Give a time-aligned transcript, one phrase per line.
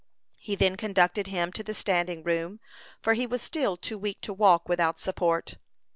[0.39, 2.59] He then conducted him to the standing room,
[3.03, 5.57] for he was still too weak to walk without support.